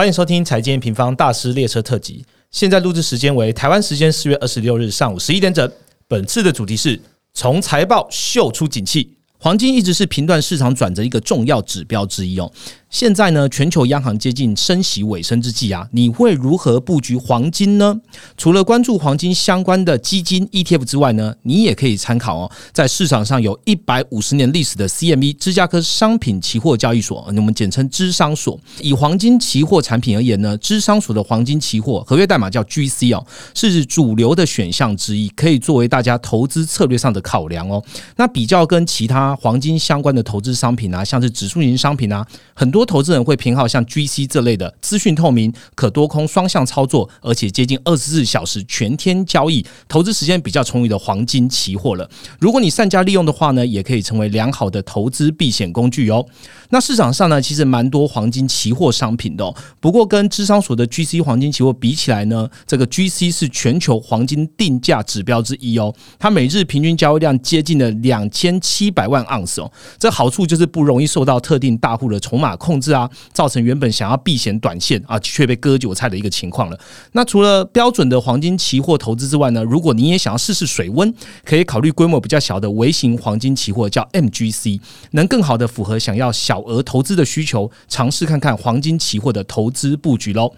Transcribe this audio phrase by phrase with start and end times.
[0.00, 2.24] 欢迎收听财经平方大师列车特辑。
[2.50, 5.70] 现在录制时间为台湾时间四月二十六日上午十一点整。
[6.08, 6.98] 本次的主题是
[7.34, 9.18] 从财报秀出景气。
[9.42, 12.52] 黄金一直是评断市场转折一个重要指标之一哦。
[12.90, 17.98] 现在呢，全球央行接近升息尾声之际啊，你会如何布局黄金呢？
[18.36, 28.58] 除了关注黄金相关的基金 ETF 之外呢，你也可以参考哦，在市场上有一百五十年历史的 CME 芝加哥商品期货交易所，我们简称芝商所。
[28.80, 37.82] 以黄金期货产品而言呢，芝商所的黄金期货合约代码叫 GC 哦，是主流的选项之一，可以作为大家投资策略上的考量哦。
[38.16, 42.80] 那比较跟其他黄金相关的投资商品啊，像是指数型商品啊，很多。
[42.90, 52.10] 投资人会偏好像 GC 这类的资讯透明、可多空双向操作，而且接近二十四小时全天交易、投资时间比较充裕的黄金期货了。
[52.40, 56.26] 如果你善加利用的话呢，也可以成为良好的投资避险工具哦。
[56.70, 65.94] 那市场上呢，其实蛮多黄金期货商品的，不过跟智商所的 GC 黄金期货比起来呢，这个 GC 是全球黄金定价指标之一哦。
[66.18, 69.70] 它每日平均交易量接近了两千七百万盎司哦。
[69.98, 72.70] 这好处就是不容易受到特定大户的筹码控。
[72.70, 76.78] 控制啊，造成原本想要避险短线啊，却被割韭菜的一个情况了。
[77.10, 81.12] 那除了标准的黄金期货投资之外呢，如果你也想要试试水温，
[81.44, 90.52] 可以考虑规模比较小的微型黄金期货，叫 MGC，能更好的符合想要小额投资的需求，尝试看看黄金期货的投资布局喽。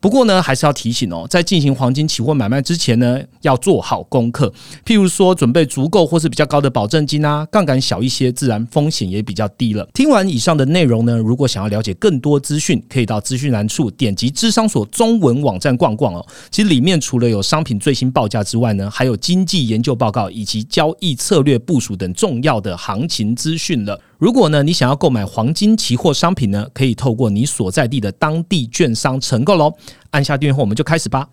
[0.00, 4.52] 不过呢，还是要提醒哦，在进行黄金期货买卖之前呢，要做好功课。
[4.84, 9.88] 譬如说，准备足够或是比较高的保证金啊，杠杆小一些，自然风险也比较低了。
[9.94, 16.24] 听完以上的内容呢，如果想要了解更多资讯，可以到资讯栏处点击智商所中文网站逛逛哦。
[16.50, 24.00] 其实里面除了有商品最新报价之外呢，还有经济研究报告以及交易策略部署等重要的行情资讯了。
[24.18, 29.72] 如果呢，你想要购买黄金期货商品呢，可以透过你所在地的当地券商承购喽。
[30.10, 31.28] 按下订阅后，我们就开始吧。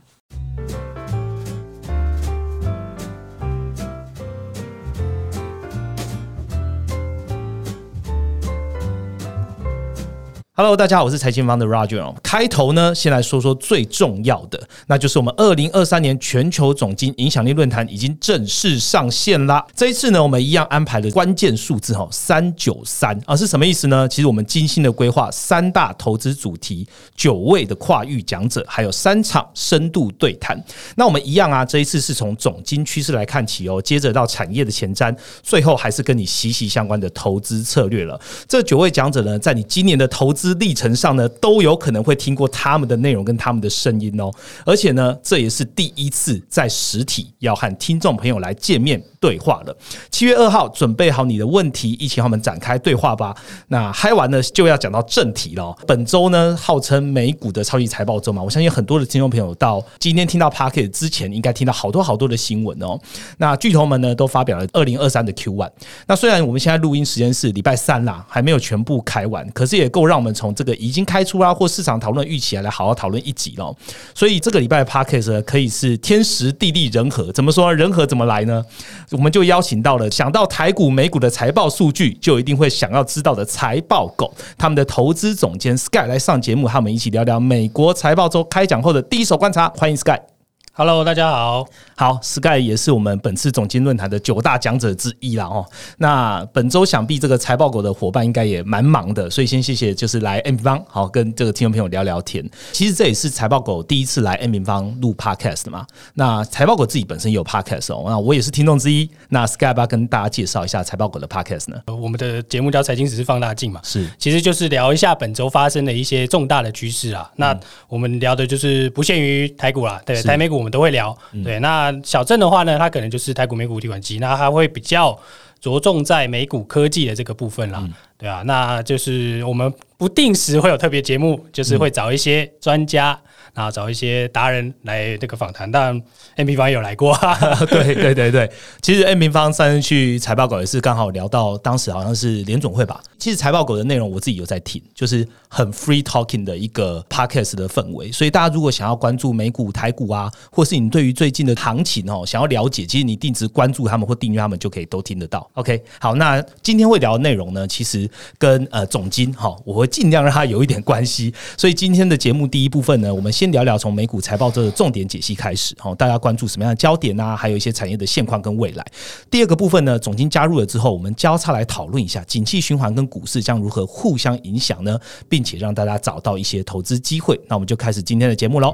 [10.56, 12.14] Hello，大家好，我是财经方的 Roger。
[12.22, 19.66] 开头呢，先来说说最重要的，那就是我们二零二三年全球总金影响力论坛已经正式上线啦。
[19.76, 24.08] 这一次呢，我们一样安排了关键数字哈，三九三啊，是什么意思呢？
[24.08, 30.64] 其实我们精心的规划三大投资主题，九位的跨域讲者，还有三场深度对谈。
[30.96, 38.22] 那我们一样啊，这一次是从总金趋势来看起哦，接着到产业的前瞻，最后还是跟你息息相关的投资策略了。
[38.48, 44.30] 这九位讲者呢，在你今年的投资资历程上呢，都有可能会听过他们的内容跟他们的声音哦，
[44.66, 49.74] 而且呢，这也是第一次在实体要和听众朋友来见面对话了。
[50.12, 53.34] 七月二号，准备好你的问题，一起和我们展开对话吧。
[53.70, 55.74] 那嗨完呢就要讲到正题了。
[55.88, 63.00] 本周呢，号称美股的超级财报周嘛，我相信很多的听众朋友到今天听到 Parket 之前，应该听到好多好多的新闻哦。
[63.38, 65.72] 那巨头们呢，都发表了二零二三的 Q one。
[66.06, 70.33] 那虽然我们现在录音时间是礼拜三啦，还没有全部开完，可是也够让我们。
[70.34, 73.76] 从这个已经开出啊，或市场讨论预期来好好讨论一集了。
[74.16, 77.32] 所以这个礼拜的 podcast 可以是天时地利人和。
[77.32, 78.64] 怎么说人和怎么来呢？
[79.12, 89.70] 我们就邀请到了想到台股、美股的财报数据，就一定会想要知道的财报狗，他们的投资总监 Sky 来上节目，和我们一起聊聊美国财报周开讲后的第一手观察。
[89.78, 90.33] 欢迎 Sky。
[90.76, 95.64] Hello，大家好，好，Sky 也是我们本次总经论坛的九大讲者之一啦哦。
[96.00, 102.44] 那本周想必这个财报狗的伙伴应该也蛮忙的，所以先谢谢，就是来 M 平方好跟这个听众朋友聊聊天。
[102.72, 105.86] 其实这也是财报狗第一次来 M 平方录 Podcast 嘛。
[106.16, 109.08] 那财报狗自己本身也有 Podcast 哦，那我也是听众之一。
[109.30, 111.80] 那 Sky 要跟大家介绍一下财报狗的 Podcast 呢？
[111.86, 117.32] 我们的节目叫财经只是放大镜嘛，是，其实就是聊一下本周发生的一些重大的趋势啊。
[117.36, 117.56] 那
[117.88, 121.16] 我们聊的就是不限于台股啦，对，台美股我们都会聊。
[121.44, 125.18] 对，那小郑的话呢，他可能就是台股美股提款机，那他会比较
[125.60, 127.88] 着重在美股科技的这个部分啦。
[128.18, 133.20] 对啊，那就是我们不定时会有特别节目，就是会找一些专家。
[133.54, 136.02] 然后找一些达人来这个访谈，但
[136.36, 137.18] M 平方有来过，
[137.70, 138.52] 对对对对。
[138.82, 143.02] 其实 M 平方上次去财报狗也是刚好聊到当时好像是联总会吧。
[143.18, 148.12] 其实财报狗的内容我自己有在听，就是很 free talking 的一个 podcast 的氛围。
[148.12, 155.50] 所以大家如果想要关注美股、台股啊，或是你对于最近的行情哦，想要了解，其实你定时关注他们或订阅他们就可以都听得到。
[155.54, 161.34] OK，好，那今天会聊的内容呢，其实跟呃总金哈，我会尽量让它有一点关系。
[161.58, 168.86] 所以今天的节目第一部分呢，我们先先聊聊从美股财报这个重点解析开始，哦，大家关注什么样的焦点啊，还有一些产业的现况跟未来。
[169.30, 174.98] 第二个部分呢，总经加入了之后，我们交叉来讨论一下景气循环跟股市将如何互相影响呢，
[175.28, 177.38] 并且让大家找到一些投资机会。
[177.50, 178.74] 那我们就开始今天的节目喽。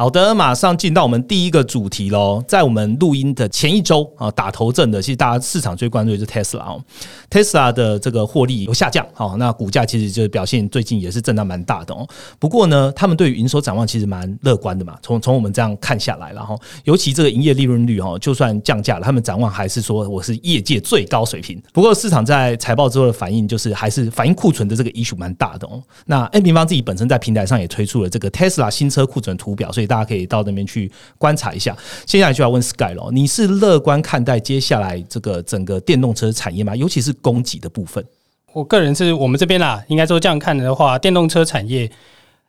[0.00, 2.42] 好的，马上进到我们第一个主题喽。
[2.48, 6.82] 在我们录音的前一周啊，打头阵的，其实大家市场最关注的是 Tesla 哦。
[7.28, 12.08] Tesla 的这个获利有下降，好，那股价其实就表现最近也是震荡蛮大的哦。
[12.38, 14.96] 不过呢，他们对于营收展望其实蛮乐观的嘛。
[15.02, 21.62] 从从我们这样看下来，然后尤其这个营业利润率哈，就算降价了，他们展望还是说我是业界最高水平。
[21.74, 25.82] 不过市场在财报之后的反应，就是还是反映库存的这个 issue 蛮大的哦。
[26.06, 29.89] 那 N 平方自己本身在平台上也推出了这个 Tesla 新车库存图表，所以。
[29.90, 31.76] 大家可以到那边去观察一下。
[32.04, 36.76] 接下来就要问 Sky 了，你是乐观看待接下来这个整个电动车产业吗？
[36.76, 38.04] 尤其是供给的部分。
[38.52, 41.90] 我个人是我们这边啦，应该说这样看的话，电动车产业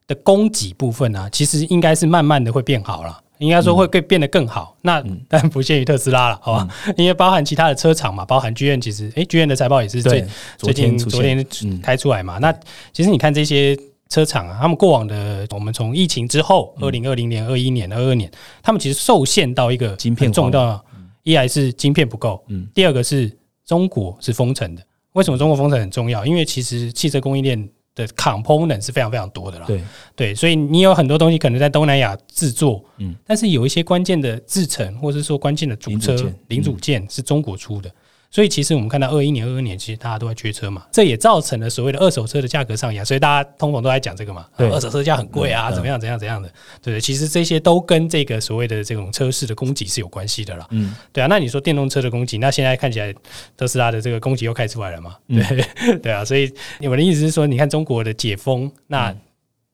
[0.05, 4.75] 的供给部分啊，其实应该是慢慢的会变好了，应该说会更变得更好。
[4.81, 6.67] 那但不限于特斯拉了，好吧？
[6.97, 10.25] 因为包含其他的车厂嘛，包含剧院，其实哎，剧院的财报也是最
[10.57, 11.45] 最近昨天
[11.81, 12.37] 开出来嘛。
[12.39, 12.51] 那
[12.93, 13.77] 其实你看这些。
[14.11, 18.29] 车厂啊，他们过往的，我们从疫情之后，二零二零年、二一年、二二年，
[18.61, 20.85] 他们其实受限到一个晶片重要，
[21.23, 23.31] 一来是晶片不够，嗯，第二个是
[23.65, 24.83] 中国是封城的。
[25.13, 26.25] 为什么中国封城很重要？
[26.25, 29.81] 因为其实汽车供应链的 component 是非常非常多的啦，对。
[30.15, 36.15] 对，所以你有很多东西可能在东南亚制作，嗯，但是有一些关键的制成，或者是说关键的主车
[36.49, 37.89] 零组件是中国出的。
[38.31, 43.05] 所以其实我们看到二一年、二二年，其实大家都在缺车嘛，这也造成了所谓的二手车的价格上扬。
[43.05, 46.47] 所以大家通膨都在讲这个嘛，二手车价很贵啊，怎么样、怎样、怎样的，
[46.81, 47.01] 对对？
[47.01, 50.65] 其实这些都跟这个所谓的这种车市的供给是有关系的啦。
[50.71, 51.27] 嗯，对啊。
[51.27, 53.13] 那你说电动车的供给，那现在看起来
[53.57, 55.17] 特斯拉的这个供给又开出来了嘛？
[55.27, 56.23] 对 对啊。
[56.23, 56.49] 所以
[56.83, 59.13] 我的意思是说，你看中国的解封，那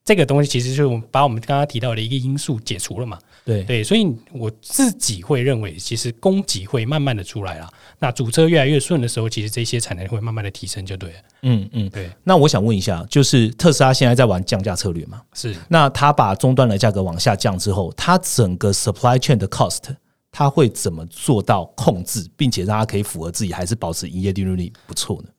[0.04, 3.20] 这个东西其实就把我们刚刚提到的一个因素解除了嘛？
[3.48, 3.84] 对对。
[3.84, 7.70] 所以我自己会认为，其实供给会慢慢的出来了。
[7.98, 11.20] 那主车越来越顺的时候，其实这些产能会慢慢的提升，就对了。
[11.44, 12.12] 嗯嗯，对。
[12.24, 15.22] 那我想问一下，就是特斯拉现在在玩降价策略吗？
[15.34, 15.56] 是。
[15.70, 19.84] 那他把终端的价格往下降之后，他整个 supply chain 的 cost，
[20.32, 25.30] 他会怎么做到控制，并且让它可以符合自己，还是保持营业利润率不错呢？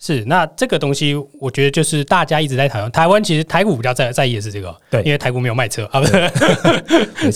[0.00, 2.90] 是，那这个东西，我觉得就是大家一直在讨论。
[2.92, 6.16] 台湾其实台股比较在在意的是这个，对，因为台股没有卖车啊，不是，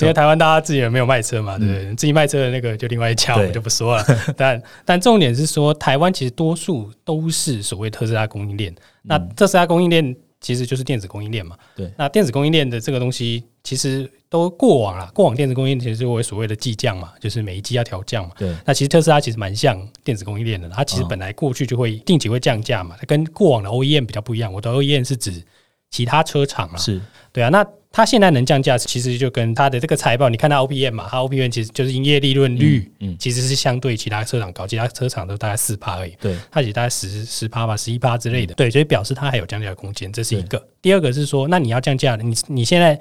[0.00, 1.94] 因为台湾大家自己也没有卖车嘛，对不对？
[1.96, 4.04] 自己卖车的那个就另外一家，我们就不说了。
[4.36, 10.16] 但但重点是说，台湾其实多数都是所谓特斯拉供应链，那特斯拉供应链。
[10.42, 11.90] 其实就是电子供应链嘛，对。
[11.96, 15.10] 那电子供应链的这个东西，其实都过往了。
[15.14, 18.34] 过往电子供应链其实就为所谓的计降嘛，就是每一季要调降嘛。
[18.36, 18.54] 对。
[18.66, 24.52] 那其实特斯拉其实蛮像电子供应链的，它其实本来过去就会定期会降价嘛，它跟过往的 OEM 比较不一样。
[24.52, 25.42] 我的 OEM 是指
[25.90, 27.00] 其他车厂啊，是
[27.32, 27.48] 对啊。
[27.48, 40.66] 那它现在能降价，其实就跟它的这个财报，你看它 OPM 嘛，它 OPM 其实就是营业利润率，嗯，其实是相对其他车厂高，其他车厂都大概四趴而已，对，它也大概十十趴吧，十一趴之类的，对，所以表示它还有降价的空间，这是一个。
[40.80, 42.98] 第二个是说，那你要降价，你你现在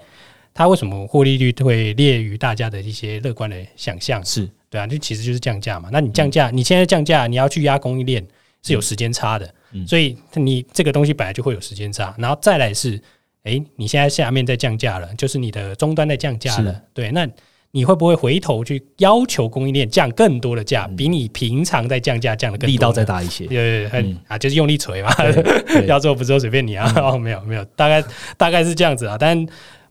[0.53, 4.23] 它为什么获利率会列于大家的一些乐观的想象？
[4.25, 4.49] 是。
[4.69, 5.87] 对啊，就其实就是降价嘛。
[5.91, 8.21] 那你降价，你现在降价，你要去压供应链
[8.61, 9.53] 是有时间差的，
[9.87, 13.01] 所以你这个东西本来就会有时间差，然后再来是。
[13.43, 17.27] 哎，你现在下面在降价了，就是你的终端在降价了，对，那
[17.71, 23.45] 你会不会回头去要求供应链降更多的价，比你平常在降价降的更力道再大一些？
[23.47, 25.09] 对，很啊，就是用力锤嘛，
[25.87, 28.03] 要做不做随便你啊，哦，没有没有，大概
[28.37, 29.17] 大概是这样子啊。
[29.17, 29.45] 但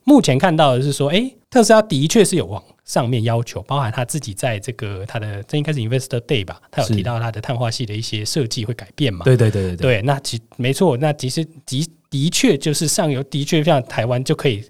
[0.04, 9.25] 目前看到的是说，哎，特斯拉的确是有往上面要求，包含他自己在这个他的这应该是 Investor Day 吧，他有提到他的碳化系的一些设计会改变嘛？
[9.25, 11.90] 对对对对对，那其没错，那其实的。
[12.11, 14.64] 的确，就是上游的确像台湾就可以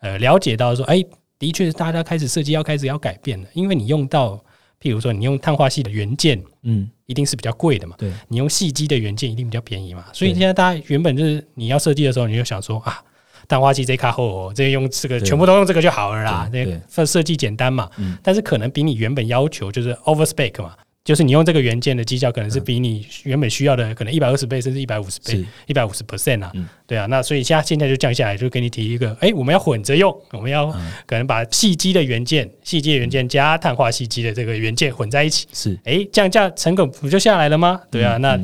[0.00, 1.02] 呃了解到说，哎，
[1.38, 4.36] 的确是大家开始设计要开始要改变了，因为你用到，
[4.78, 13.02] 譬如说你用碳化系的元件，嗯，一定是比较贵的嘛，对，你用细机的元件一定比较便宜嘛，所以现在大家原本就是你要设计的时候，你就想说啊，
[13.48, 17.88] 碳化系这卡后，这用这个全部都用这个就好了啦，这设设计简单嘛，
[18.22, 20.74] 但是可能比你原本要求就是 over spec 嘛。
[21.04, 26.52] 就是你用这个元件的绩效，可能是比你原本需要的可能一百二十倍，甚至一百五十倍，一百五十 percent 啊，
[26.86, 30.70] 对啊，那所以现在现在就降下来，就给你提一个，哎，我们要混着用，我们要
[31.04, 37.80] 可能把细机的元件、细机的元件加碳化细机的这个元件混在一起，是，哎，降价成本不就下来了吗？
[37.90, 38.38] 对啊，那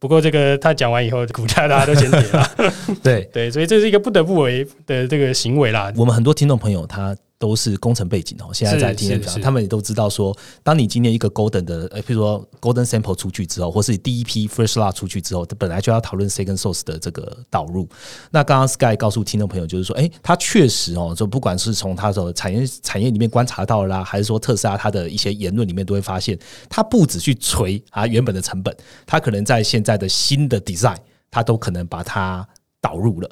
[0.00, 2.50] 不过这个他讲完以后，股价大家都先跌了。
[3.04, 5.92] 对对，所以这是一个不得不为的这个行为啦。
[5.96, 7.16] 我们很多听众朋友他。
[7.40, 17.88] 都是工程背景哦，现在在听讲，他们也都知道说，当你今天一个 golden 的，呃，譬如说 golden sample 出去之后，或是第一批 first lot 出去之后，本来就要讨论 second source 的这个导入。
[18.30, 30.98] 那刚刚 Sky 告诉听众朋友，就是说，哎，他确实哦，就不管是从他的产业产业里面观察到啦，还是说特斯拉他的一些言论里面，都会发现，他不止去锤啊原本的成本，他可能在现在的新的 design，
[31.30, 32.46] 他都可能把它
[32.82, 33.30] 导入了。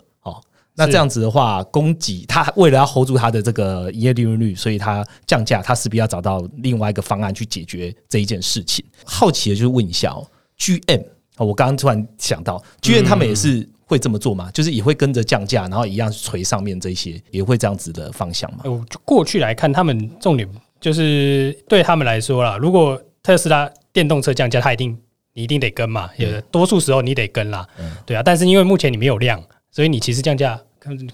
[0.78, 8.84] 那这样子的话，供给他为了要 hold 住他的这个营业利润率，所以他降价，他势必要找到另外一个方案去解决这一件事情。
[9.04, 10.24] 好奇的就是问一下哦
[10.56, 11.04] ，GM
[11.36, 14.48] 我刚刚突然想到，GM 他们也是会这么做吗？
[14.52, 18.60] 就是也会跟着降价，然后一样锤上面这些，也会这样子的方向吗？
[18.62, 20.48] 就过去来看，他们重点
[20.80, 24.96] 就是对他们来说啦，如果特斯拉电动车降价，他一定
[25.34, 27.66] 你一定得跟嘛，有的多数时候你得跟啦，
[28.06, 28.22] 对啊。
[28.22, 29.42] 但是因为目前你没有量，
[29.72, 30.56] 所以你其实降价。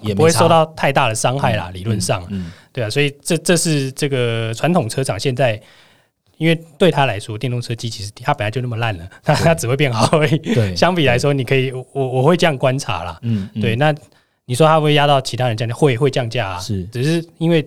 [0.02, 2.26] 也不会受到太大的伤害啦，理论上，
[2.72, 5.60] 对啊，所以这这是这个传统车厂现在，
[6.38, 10.38] 因为对他来说，电动车机其实它本来就那么烂了， 它它只会变好而已。
[10.38, 13.18] 对，相比来说，你可以我我会这样观察啦。
[13.22, 13.94] 嗯，对，那
[14.44, 16.58] 你说它会压到其他人降价，会会降价啊？
[16.58, 17.64] 是，只是因为。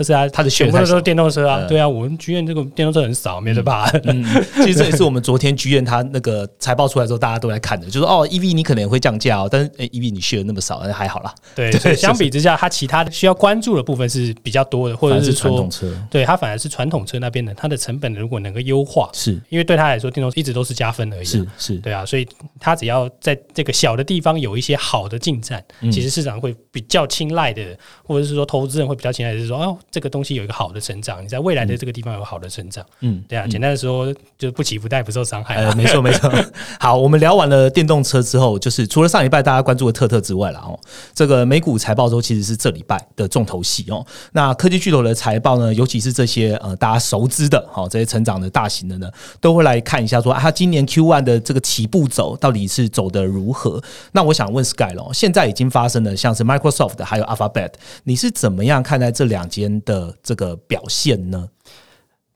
[0.00, 3.86] 特斯拉它的全部都是电动车啊，对啊，我们剧院这个电动车很少，没得怕。
[4.64, 11.34] 其实这也是我们昨天剧院它那个财报出来之后，大家都来看的，就是哦，EV 你可能会降价哦，但是 EV 你需要那么少，还好啦。
[11.54, 19.38] 对，相比之下，它其他的需要关注的部分是比较多的，或者是传统车，对它反而是传统车那边的，它的成本如果能够优化，是。
[19.50, 21.24] 因为对他来说，电动车一直都是加分而已。
[21.26, 22.26] 是是，对啊，所以
[22.58, 27.62] 他只要在这个小的地方有一些好的进展，其实市场会比较青睐的，
[28.02, 30.70] 或者是说投资人会比较青睐，是说哦，这个东西有一个好。
[30.70, 35.56] 的成长，你在未来的这个地方有好的成长，嗯，对啊，简单的说，就不起伏，但不受伤害。
[35.56, 36.32] 呃，没错没错。
[36.78, 40.78] 好，我们聊完了电动车之后，就是除了上礼拜大家关注的特特之外了哦，
[41.12, 44.06] 这个美股财报周其实是这礼拜的重头戏哦。
[44.30, 53.82] 那科技巨头的财报呢，尤其是这些呃大家熟知的，好这些成长的大型的呢，都会来看一下说，啊，今年 Q one 的这个起步走到底是走的如何？
[54.12, 57.72] 那我想问 Sky 咯，现在已经发生了像是 Microsoft 还有 Alphabet，
[58.04, 60.56] 你是怎么样看待这两间的这个？
[60.66, 61.48] 表现呢？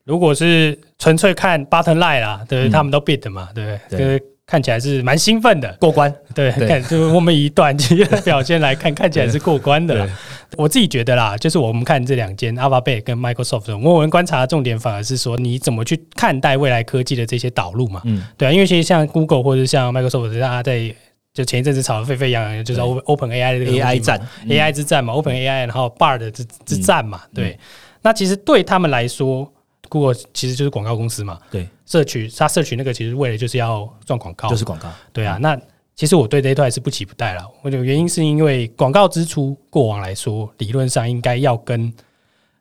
[0.05, 4.23] 如果是纯粹看 button line 啦，对，他们都 bid 嘛，对不对？
[4.47, 6.13] 看起来是蛮兴奋的，过关。
[6.35, 10.19] 对，看就我们以短期的表现来看，看起来是过关的啦。
[10.59, 18.03] 我自己觉得啦，就是我们看这两间 Alphabet 跟 Microsoft，我们观察的重点反而是说，你怎么去看待未来科技的这些导入嘛？
[18.05, 20.95] 嗯，对啊，因为其实像 Google 或者像 Microsoft，大家在
[21.35, 27.59] 就前一阵子吵得沸沸扬扬，就是 Open AI 的这个 AI 战，AI 之战嘛，Open AI，然后 Bard 之之战嘛，对。
[28.03, 29.53] 那其实对他们来说
[29.89, 31.41] ，Google 其实就是广告公司嘛。
[31.51, 34.89] 对，社区它社区那个其实为了就是要赚广告，就是广告。
[35.13, 35.61] 对啊，那
[35.97, 37.43] 其实我对这一段是不期不待了。
[37.63, 41.93] 我的原因是因为广告支出过往来说，理论上应该要跟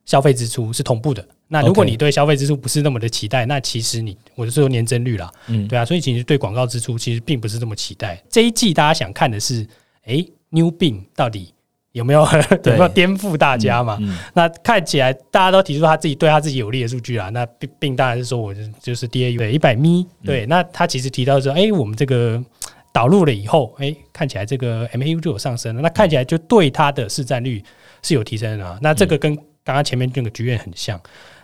[0.06, 1.24] 消费支出是同步的。
[1.54, 5.32] 那如果你对消费支出不是那么的期待，那其实你我就说年增率啦。
[5.48, 8.20] 嗯，对啊，所以其实对广告支出其实并不是这么期待。
[8.28, 9.64] 这一季大家想看的是，
[10.06, 11.54] 哎，New Bing 到底？
[11.92, 12.22] 有没有
[12.66, 14.00] 有没有颠覆大家嘛？
[14.34, 17.30] 那看起来大家都提出他自己对他自己有利的数据啊。
[17.30, 20.48] 那并并当然是说我就是 DAU 对一百米对。
[20.48, 22.44] 那他其实提到说，哎，我们这个
[22.92, 25.84] 导入了以后，哎，看起来这个 MAU 就有上升了。
[25.84, 27.64] 那看起来就对它的市占率
[28.02, 28.80] 是有提升的。
[28.82, 31.00] 那这个跟刚刚前面那个剧院很像。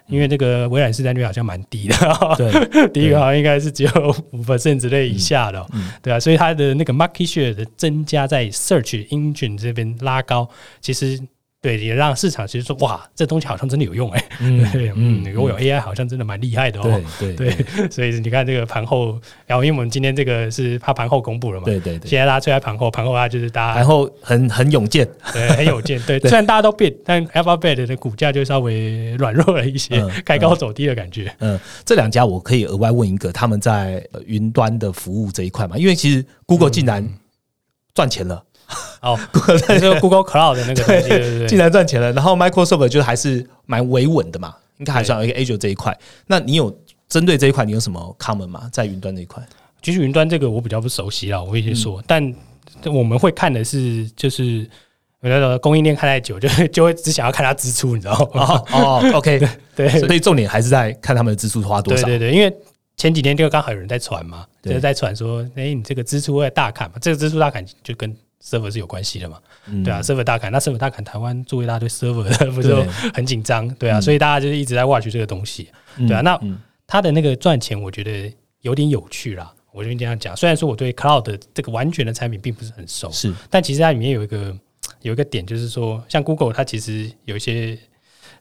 [0.10, 1.96] 因为这个微软市占率好像蛮低的，
[2.38, 5.66] 对， 第一个好像应该是只有五 percent 之类以下的，
[6.02, 10.50] 对啊，所以它的那个 market share 的增加在 search engine 这边拉高，
[10.82, 11.20] 其实。
[11.62, 17.02] 对，也让市场其实说哇，这东西好像真的有用哎，嗯，如果有 AI，好像真的蛮厉害的哦。
[17.20, 17.52] 对对，
[17.92, 22.10] 所以你看这个盘后，然后因为我们今天这个是怕盘后公布了嘛，对对对。
[22.10, 26.02] 现在大家追在盘后，盘后啊就是大家盘后很很勇健，对，很勇健。
[26.08, 31.30] 对，虽然大家都变，但 Alphabet 的股价就稍微软弱了一些，开高走低的感觉。
[31.40, 35.78] 嗯，这两家我可以额外问一个，他们在云端的服务这一块嘛？
[35.78, 37.06] 因为其实 Google 竟然
[37.94, 38.46] 赚钱了。
[39.02, 42.12] 哦，Google 那个 Google Cloud 的那个东西，对对竟然赚钱了。
[42.14, 45.98] 然后 Microsoft 就还是蛮维稳的嘛，应该还算有一个 Azure 这一块。
[46.28, 46.76] 那你有
[47.08, 48.70] 针对这一块，你有什么 common 吗？
[48.72, 49.44] 在云端这一块，
[49.82, 52.04] 其实云端这个我比较不熟悉了，我会先说。
[52.06, 52.34] 但
[52.86, 54.70] 我们会看的是，就是
[55.22, 58.64] 那个供应链看太久， 就就会只想要看它支出，你知道吗？
[58.72, 59.40] 哦，OK，
[59.76, 62.06] 对，所以重点还是在看他们的支出花多少。
[62.06, 62.56] 对对对，因为
[62.96, 66.98] 前几天就刚好有人在传嘛，就是在传说，哎，你这个支出会大砍嘛？
[67.02, 69.40] 这个支出大砍就跟 server 是有关系的嘛？
[69.84, 72.74] 对啊，server 大砍，那 server 大砍，台湾做一大堆 server， 不是
[73.14, 73.68] 很紧张？
[73.76, 75.70] 对啊，所以大家就是一直在 watch 这个东西。
[76.08, 76.40] 对啊，那
[76.88, 78.32] 它的那个赚钱，我觉得
[78.62, 79.54] 有点有趣啦。
[79.72, 80.36] 我我就这样讲。
[80.36, 84.54] 虽然说我对 Cloud 这个完全的产品并不是很熟，是，但其实它里面有一个
[85.02, 87.78] 有一个点，就是说，像 Google 它其实有一些，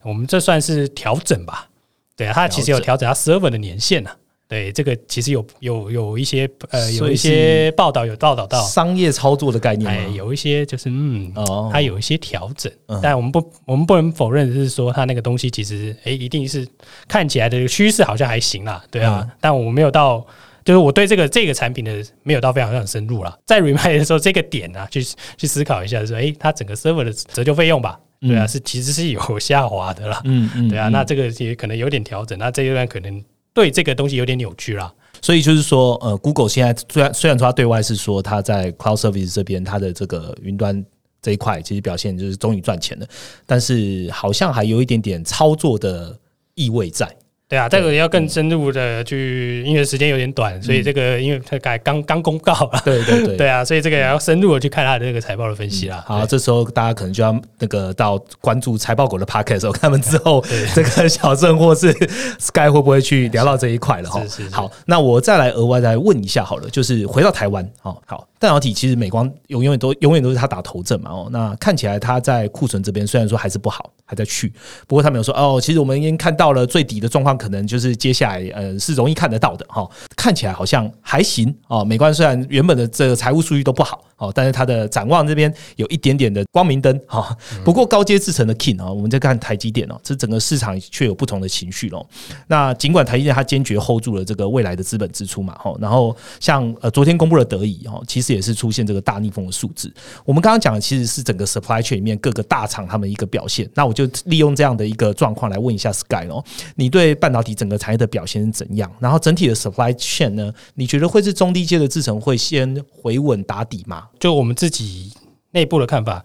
[0.03, 1.69] 我们这算是调整吧。
[2.17, 4.11] 对啊，它其实有调整它 Server 的年限呐。
[4.49, 8.59] 对，这个其实有有有一些呃，有一些报道有报道到。
[8.63, 16.67] 商业操作的概念，哎，有一些就是嗯，哦，它有一些调整，但我们不我们不能否认，就是说它那个东西其实哎，一定是
[17.07, 20.27] 看起来的趋势好像还行啦，对啊，但我没有到，
[20.65, 25.05] 就是我对这个这个产品的没有到非常非常深入了，在 remind 的时候，这个点啊，去
[25.37, 33.23] 去思考一下，说哎，它整个 server 的折旧费用吧，对啊，是其实是有下滑的啦，嗯嗯，对啊，那这个也可能有点调整，那这一段可能。
[33.59, 40.87] 对这个东西有点扭曲了，所以就是说，呃，Google 现在虽然虽然说它对外是说它在 Cloud Service 这边它的这个云端
[41.21, 43.07] 这一块其实表现就是终于赚钱了，
[43.45, 46.17] 但是好像还有一点点操作的
[46.55, 47.13] 意味在。
[47.49, 56.05] 对啊，这个要更深入的去，因为时间有点短，所以这个因为它改刚刚公告了，对对对， 对啊，所以这个也要深入的去看它的这个财报的分析啦。
[56.07, 61.91] 好，这时候大家可能就要那个到关注财报狗的 p o c a s t 时候，他们之后这个小郑或是
[62.39, 64.23] Sky 会不会去聊到这一块了哈？
[64.53, 68.29] 好，那我再来额外再问一下好了，就是回到台湾，好好。
[68.41, 74.53] 半导体其实美光永永远都永远都是他打头阵嘛哦，那看起来他在库存这边虽然说还是不好，还在去，
[74.87, 81.83] 不过他们有说哦，其实我们已经看到了最底的状况，可能就是接下来呃是容易看得到的哈，看起来好像还行哦。
[81.83, 87.37] 美光虽然原本的这个财务数据都不好哦，但是它的展望这边有一点点的光明灯哈。
[87.65, 92.07] 不过高阶制成的 King 啊，我们再看台积电哦，这整个市场却有不同的情绪喽。
[92.47, 98.29] 那尽管台积电它坚决 hold 住了这个未来的资本支出嘛哈，然后像呃昨天公布了德仪哈，其实。
[98.29, 99.91] 也是出现这个大逆风的数字。
[100.23, 103.67] 我们刚刚讲的其实是整个 supply chain 里面各个大厂他们一个表现。
[103.75, 106.45] 那我就利用这样的一个状况来问一下 Sky 哦，
[106.77, 108.93] 你对半导体整个产业的表现是怎样？
[109.01, 110.53] 然后整体的 supply chain 呢？
[110.75, 114.09] 你觉得会是中低阶的制程会先回稳打底吗？
[114.19, 115.13] 就我们自己
[115.53, 116.25] 内部的看法，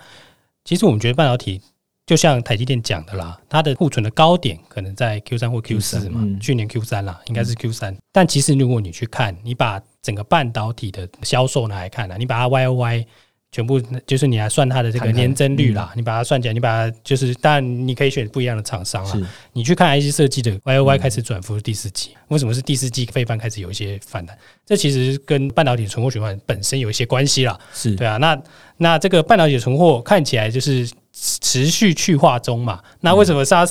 [0.63, 1.61] 其实我们觉得半导体
[2.05, 7.95] 就像台积电讲的啦，它的库存的高点可能在 Q 三或 Q 四嘛，去年 Q 三啦，应该是 Q 三。
[8.11, 13.05] 但其实如果你去看，你把整个半导体的销售拿来看呢，你把它 Y O Y
[13.53, 19.29] 全部就是你来算它的这个年增率啦，你把它算起来，你把它就是，当然你可以选不一样的厂商啦。
[19.53, 24.35] 你去看 IC 设计的 Y O Y 开始转幅第四季，为什么是第四季非半开始有一些反弹？
[24.65, 27.55] 这其实跟半导体存货循环本身有一些关系啦。
[27.75, 28.41] 是对啊，那
[28.77, 32.81] 那这个半导体存货看起来就是持续去化中嘛？
[33.01, 33.67] 那为什么它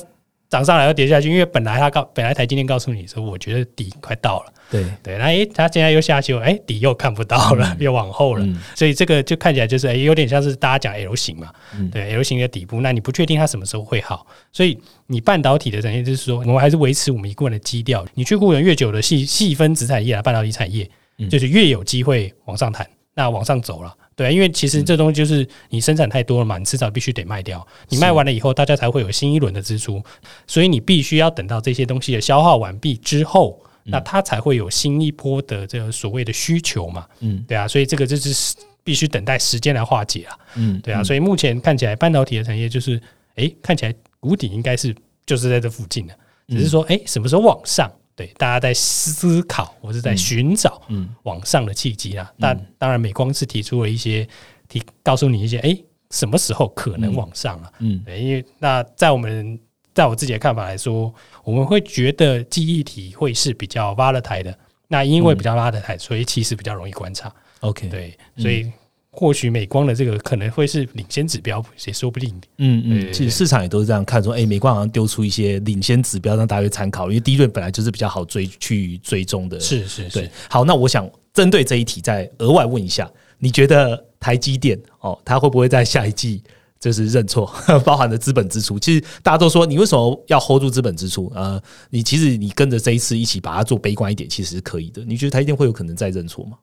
[0.48, 1.28] 涨上来又跌下去？
[1.28, 4.52] 因为本来它告本来台今天告诉你说，我觉得底快到了。
[4.72, 4.84] 对。
[5.02, 11.52] 对，那诶，它现在又下修，哎，底又看不到了，又往后了，所以这个就看起来就是诶，有点像是大家讲 L 型嘛，
[11.90, 20.88] 对 L 型的底部，那你不确定它什么时候会好，所以你半导体的产业就是说，我们还是维持我们一贯的基调，你去雇人越久的细细分子产业啊，半导体产业，
[21.28, 30.02] 就是越有机会往上弹，那往上走了，对，因为其实这东西就是你生产太多了嘛，你迟早必须得卖掉，你卖完了以后，大家才会有新一轮的支出，
[30.46, 33.60] 所以你必须要等到这些东西的消耗完毕之后。
[33.84, 37.06] 那它才会有新一波的这个所谓的需求嘛？
[37.20, 40.38] 嗯，对啊，所以这个就是必须等待时间来化解啊。
[40.54, 43.00] 嗯，对啊，所以目前看起来半导体的产业就是，
[43.34, 44.94] 哎，看起来谷底应该是
[45.26, 46.14] 就是在这附近的，
[46.48, 47.90] 只是说，哎，什么时候往上？
[48.14, 52.30] 对，大家在思考，或是在寻找嗯往上的契机啊。
[52.38, 54.28] 但当然，美光是提出了一些
[54.68, 55.76] 提，告诉你一些，哎，
[56.10, 57.72] 什么时候可能往上了？
[57.80, 59.58] 嗯，对，因为那在我们。
[59.94, 61.12] 在我自己的看法来说，
[61.44, 64.56] 我们会觉得记忆体会是比较挖了台的。
[64.88, 67.32] 那因为比较拉的台，所以其实比较容易观察。
[67.60, 68.70] OK，对，所以
[69.10, 72.34] 或许美光的这个可能会是领先指标，也说不定。
[72.58, 79.58] 嗯嗯，其实市场也都是这样看，说哎，美光好像丢出一些领先指标让大家参考，因为第一轮本来就是比较好追去追踪的。
[79.60, 80.30] 是是是。
[80.48, 86.42] 好，那我想针对这一题再额外问一下，你觉得台积电哦，它会不会在下一季？
[86.82, 87.48] 就是认错，
[87.86, 88.76] 包含的资本支出。
[88.76, 91.30] 其实大家都说，你为什么要 hold 住资本支出？
[91.32, 95.00] 呃，你其实你跟着这一次一起把它做悲观一点，其实是可以的。
[95.04, 96.56] 你觉得他一定会有可能再认错吗？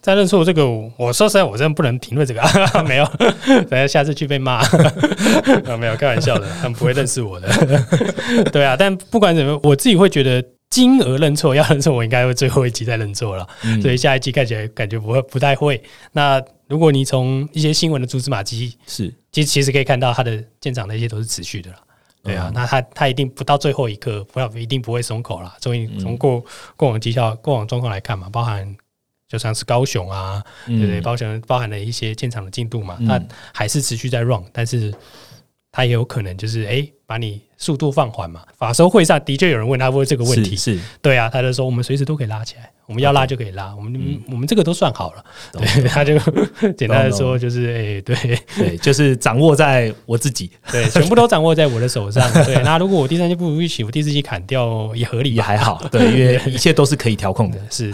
[0.00, 0.66] 再认错这个，
[0.98, 2.42] 我说实在，我真的不能评论这个。
[2.82, 3.06] 没有，
[3.70, 4.60] 等下下次去被骂。
[5.78, 7.48] 没有，开玩笑的，他们不会认识我的。
[8.50, 13.46] 对啊，但不管怎么，我自己会觉得金额认错要认错，我应该会最后一集再认错了。
[13.80, 15.80] 所以下一集看起来感觉不会不太会。
[16.10, 21.76] 那如果你从一些新闻的蛛丝马迹是，其实其实可以看到它的建厂的一些都是持续的了，
[22.22, 25.54] 对啊，那它它一定不到最后一刻不要一定不会松口了。
[25.60, 26.42] 从从过
[26.74, 28.74] 过往绩效过往状况来看嘛，包含
[29.28, 30.98] 就像是高雄啊，对不对？
[31.02, 34.94] 包含包含了一些建厂的进度嘛，它还是持续在 run，但是
[35.70, 38.42] 它也有可能就是哎把你速度放缓嘛。
[38.56, 42.70] 法收会上的确有人问他问这个问题，是对啊，他就说我们随时都可以拉起来。
[42.84, 45.24] 我们要拉就可以拉，我们我们这个都算好了。
[45.52, 46.18] 对，他就
[46.72, 52.30] 简单的说，就是哎，对对，就是掌握在我自己，对，全部都掌握在我的手上。
[52.44, 55.80] 对，那如果我第三季不如预期，我第四季砍掉也合理，也还好。
[55.90, 57.58] 对，因为一切都是可以调控的。
[57.70, 57.90] 是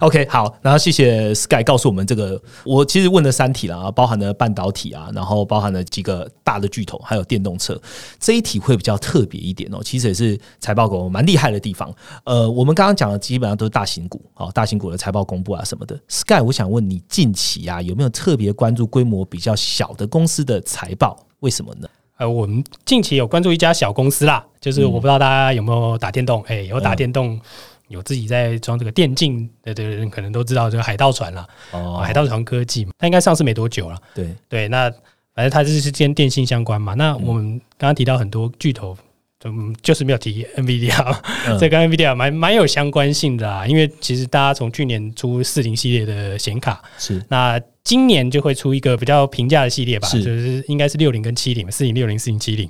[0.00, 0.52] ，OK，好。
[0.60, 7.78] 然后谢谢 Sky 告诉我们这个，我其实问了三题了啊，包含了半导体啊，然后包含了几个大的巨头，还有电动车。
[8.18, 11.92] 这一题会比较特别一点哦，其实也是财报狗蛮厉害的地方。
[12.24, 14.22] 呃，我们刚刚讲的基本上都是大型股。
[14.34, 21.18] 好，大型股的财报公布啊什么的，Sky，我想问你近期啊有没有特别关注规模比较小的公司的财报？
[21.40, 21.88] 为什么呢？
[22.18, 27.38] 呃，我们近期有关注一家小公司啦，就是我不知道大家有没有打电动，哎，有打电动，
[27.88, 31.46] 有自己在装这个电竞的的人，可能都知道这个海盗船了。
[31.72, 33.98] 哦，海盗船科技嘛，它应该上市没多久了。
[34.14, 34.90] 对对，那
[35.36, 36.94] 反正它就是跟电信相关嘛。
[36.94, 38.98] 那我们刚刚提到很多巨头。
[39.44, 41.16] 嗯，就是没有提 NVIDIA，
[41.60, 43.64] 这跟 NVIDIA 蛮蛮有相关性的啊。
[43.64, 52.68] 因为其实大家从去年出四零系列的显卡，是那今年就会出一个比较平价的系列吧，就是应该是六零跟七零，四零六零、四零七零。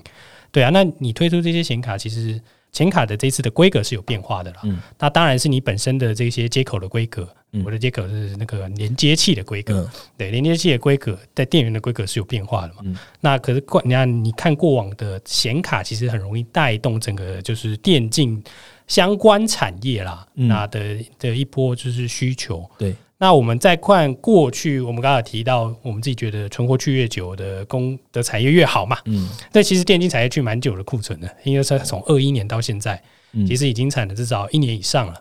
[0.53, 2.39] 对啊，那你推出这些显卡，其实。
[2.77, 7.27] 显卡的这次的规格是有变化的啦，嗯，那当然是你本身的这些接口的规格，
[7.65, 12.83] 我的接口是那个连接器的规格，对，连接器的规格在电源的规格是有变化的嘛，
[13.19, 18.45] 那可是过你看你看过往的显卡，其实很容易带动整个就是电竞
[18.87, 22.95] 相关产业啦，那的的一波就是需求，对。
[23.19, 28.99] 那我们再看过去，我们刚才提到，我们自己觉得存活区越久的工的产业越好嘛。
[29.07, 33.03] 嗯，那其实电竞产业去蛮久的库存的，因为它从二一年到现在，
[33.47, 35.15] 其实已经产了至少一年以上了。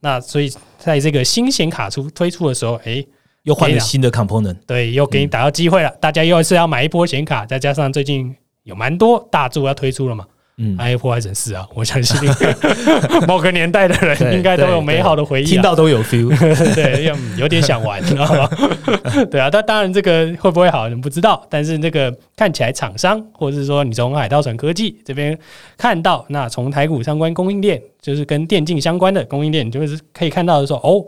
[0.00, 3.04] 那所以在这个新显卡出推出的时候，哎，
[3.42, 5.90] 又换了新的 component，对，又给你打到机会了。
[6.00, 10.26] 大家又是要买一波显卡，再加上最近有蛮多大作要推出了嘛。
[10.58, 12.28] 嗯，i 破坏神四啊，我相信
[13.26, 16.28] 某个年代的人应该都有美好的回忆，听到都有 feel，
[16.74, 18.48] 对，有有点想玩，知道吗？
[19.30, 21.44] 对啊，但当然这个会不会好，你不知道。
[21.48, 25.36] 但是那个看起来厂商，或者是说你从海盗船科技这边
[25.78, 31.02] 看到，那从台股相关供应链，就是跟电竞相关的供应链，就是可以看到的说，哦，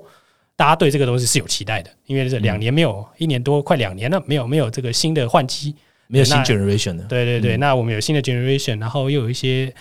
[0.56, 5.76] 大家对这个东西是有期待的，因为这两年没有，一年多快两年了，没有没有这个新的换机。
[6.14, 9.74] 没有新 generation 的，对对对，那我们有新的 generation，然后又有一些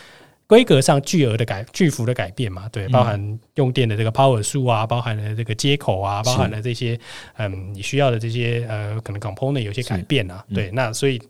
[0.48, 7.00] 规格上巨额的改、巨幅的改变嘛，对，包含用电的这个 power 数啊，包含了这个接口啊，包含了这些
[7.38, 11.22] 嗯你需要的这些呃可能 component 有些改变啊，对，那所以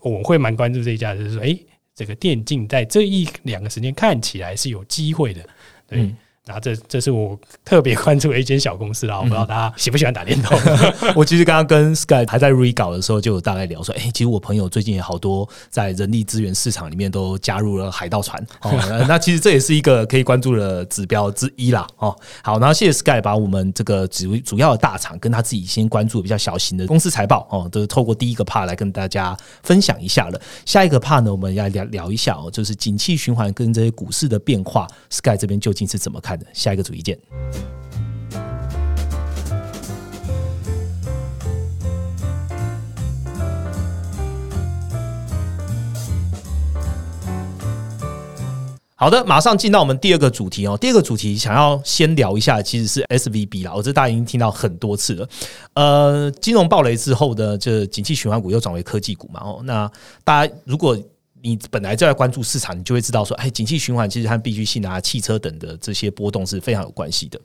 [0.00, 1.56] 我会蛮关注这一家，就是说，哎，
[1.94, 5.42] 这个电竞在这一两个时间看起来是有机会的，
[5.88, 6.08] 对。
[6.46, 10.56] 然后这这是我特别关注的一间小公司啦，我不知道大家喜不喜欢打电动。
[11.16, 18.40] 我其实刚刚跟 Sky 还在 re 稿的时候，就有大概聊说，哎，其实我朋友最近也好多在人力资源市场里面都加入了海盗船。
[18.62, 18.70] 哦，
[19.08, 21.84] 那其实这也是一个可以关注的指标之一啦。
[21.96, 30.40] 哦，好，然后谢谢 Sky 把我们这个主主要的大厂跟他自己先关注比较小型的公司财报哦，都透过第一个 part 来跟大家分享一下了。
[30.64, 36.35] 下一个 part 呢，我们要聊聊一下哦，就是景气循环跟这些股市的变化，Sky 这边究竟是怎么看？
[36.52, 37.18] 下一个主意见。
[48.98, 50.74] 好的，马上进到我们第二个主题哦。
[50.80, 53.72] 第二个主题想要先聊一下，其实是 S V B 啦。
[53.74, 55.28] 我这大家已经听到很多次了。
[55.74, 59.40] 呃，金融暴雷之后的这景气循环股又转为科技股嘛？
[59.44, 59.88] 哦，那
[60.24, 60.98] 大家如果
[61.42, 67.40] 你本来就在关注市场，你就会知道说，哎，景气循环其实和必需性啊、汽车等的这些波动是非常有关系的。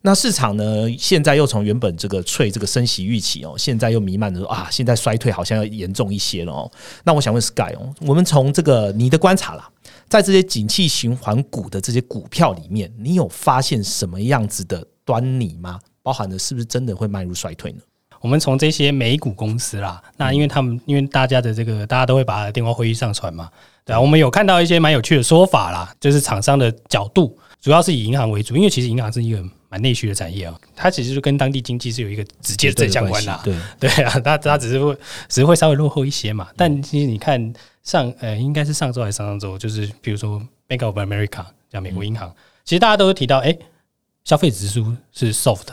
[0.00, 0.64] 那市场呢，
[0.96, 6.70] 现在又从原本这个脆这个升息预期哦，现在又弥漫着啊，现在衰退好像要严重一些了哦。
[7.04, 9.68] 那我想问 Sky 哦，我们从这个你的观察啦，
[10.08, 15.80] 在这些景气循环股的这些股票里面，你有发现什么样子的端倪吗？
[16.00, 17.80] 包含的是不是真的会迈入衰退呢？
[18.20, 23.48] 我们从这些美股公司啦，那因为他们因为大家的这个大家都会把电话会议上传嘛，
[23.84, 33.54] 对啊，我们有看到一些蛮有趣的说法啦，就是厂商的角度主要是以银行为主，因为其实银行是一个蛮内需的产业啊，它其实就跟当地经济是有一个直接正相关的，对。
[33.78, 34.94] 对啊，它它只是会
[35.28, 37.52] 只是会稍微落后一些嘛，但其实你看
[37.82, 43.56] 上呃应该是上周还是上上周，就是比如说 Bank of America 叫美国银行，其实大家都提到，哎，
[44.24, 45.66] 消费指数是 soft。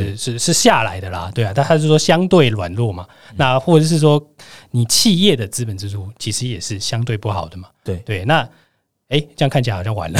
[0.00, 4.22] 是是是下来的啦，对啊，但他是说相对软弱嘛，那或者是说
[4.70, 8.48] 你企业的资本支出其实也是相对不好的嘛，对对，那
[9.08, 10.18] 哎，这样看起来好像完了，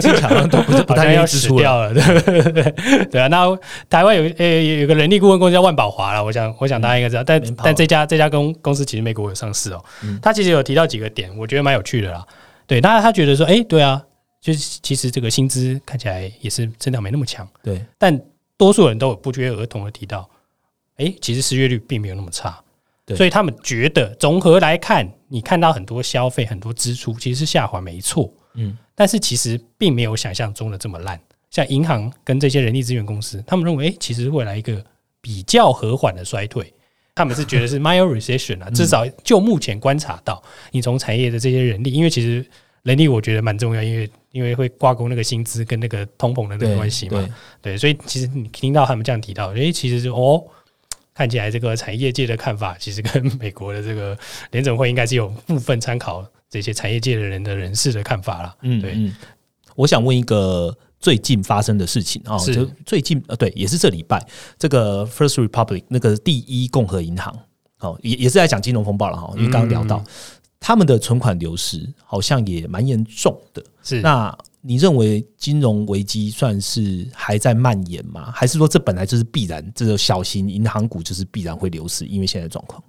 [0.00, 3.28] 经常都不 是不太要死掉了，对对对啊。
[3.28, 3.56] 那
[3.88, 9.84] 台湾有呃有个人力顾问公司叫万宝华了，我想我想大家应该知道，但但这家这家公公司其实美国有上市哦，
[10.20, 12.26] 他其实有提到几个点，我觉得蛮有趣的啦。
[12.66, 14.02] 对，那他觉得说，哎，对啊，
[14.40, 18.20] 就是其实这个薪资看起来也是增长没那么强，对，但
[18.60, 20.28] 多数人都有不约而同的提到，
[20.96, 22.62] 哎，其实失业率并没有那么差。
[23.16, 28.30] 所以他们觉得综合来看，你看到很多消费、很多支出其实是下滑，没错。
[28.52, 31.18] 嗯，但是其实并没有想象中的这么烂。
[31.50, 34.84] 像银行跟这些人力资源公司，他们认为，哎，其实未来一个
[35.22, 36.70] 比较和缓的衰退，
[37.14, 38.68] 他们是觉得是 mild recession 啊。
[38.68, 42.46] 至少就目前观察到，你从产业的这些人力，因为其实
[42.82, 47.28] 人力我觉得蛮重要，因为因为会挂钩那个薪资跟那个通膨的那个关系嘛。
[47.60, 50.42] 对，所以其实你听到他们这样提到，哎，其实就哦。
[51.12, 54.16] 看起来这个产业界的看法，其实跟美国的这个
[54.52, 58.56] 联总会应该是有部分参考这些产业界的人的人士的看法了。
[58.62, 59.12] 嗯，对。
[59.74, 64.24] 我想问一个最近发生的事情啊，就最近呃，对，也是这礼拜，
[64.56, 67.36] 这个 First Republic 那个第一共和银行，
[67.80, 70.02] 哦，也也是在讲金融风暴了哈，因为刚刚聊到
[70.60, 74.36] 他们的存款流失好像也蛮严重的，是那。
[74.62, 78.30] 你认为金融危机算是还在蔓延吗？
[78.30, 79.72] 还是说这本来就是必然？
[79.74, 82.80] 这个小型银行股就是必然会流失，因为现在状况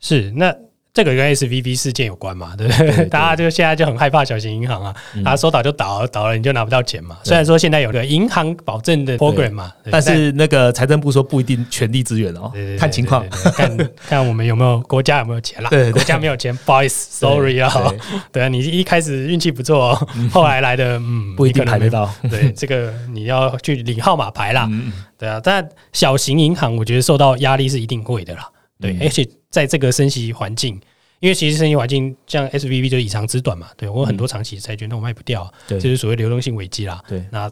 [0.00, 0.56] 是那。
[0.92, 2.54] 这个跟 S V B 事件有关嘛？
[2.56, 3.04] 对不对？
[3.06, 7.16] 大家就现在就很害怕小型银行啊，他说倒就倒，倒了你就拿不到钱嘛。
[7.22, 13.24] 虽然说现在有个银行保证的 program 嘛，但是那个财政部说不一定全力支援哦，看情况，
[13.54, 13.76] 看
[14.08, 15.70] 看我们有没有国家有没有钱啦。
[15.70, 17.72] 对国家没有钱，不好意思，sorry 啊。
[18.32, 19.94] 对啊，你一开始运气不错，
[20.32, 22.12] 后来来的嗯不一定排得到。
[22.28, 24.68] 对， 这个你要去领号码牌啦。
[25.16, 28.48] 对啊，但小型银行我觉得受到压力是一定会的啦。
[28.80, 29.24] 对，而且。
[29.50, 30.80] 在这个升息环境，
[31.18, 37.02] 因为其实升息环境像 S V B 就以长之短嘛，对我很多长期债券那我卖不掉，这是所谓流动性危机啦。
[37.08, 37.50] 对，那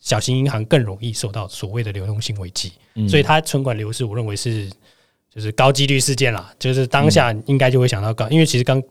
[0.00, 2.72] 小型银行更容易受到所谓的流动性危机，
[3.08, 4.70] 所以它存款流失，我认为是
[5.32, 6.52] 就是高几率事件啦。
[6.58, 8.82] 就是当下应该就会想到高，因为其实刚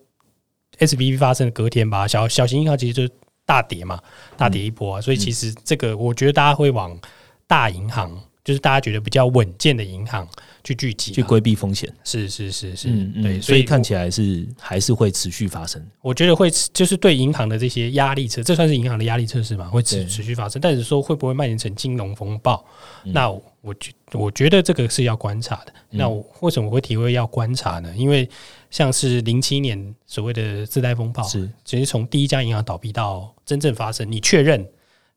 [0.79, 3.13] S V B 发生的隔天吧，小小型银行其实就
[3.45, 3.99] 大跌嘛，
[4.37, 6.97] 大跌一波啊，所以其实这个我觉得大家会往
[7.45, 10.27] 大银行，就是大家觉得比较稳健的银行。
[10.65, 12.87] 去聚集，去规避风险，是是是是，
[13.21, 15.85] 对，所以看起来是还是会持续发生。
[15.99, 19.67] 我觉得会就是对银行的这些压力测，这算是银行的压力测试嘛？
[19.67, 22.65] 会持持续发生，但是说会不会蔓延成金融风暴？
[23.03, 25.73] 那我觉我觉得这个是要观察的。
[25.89, 27.93] 那我为什么会体会要观察呢？
[27.97, 28.29] 因为
[28.71, 34.65] 像是零七年所谓的自贷风暴，是其实从第一家银行倒闭到真正发生，你确认，